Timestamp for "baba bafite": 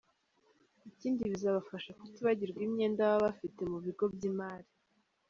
3.11-3.59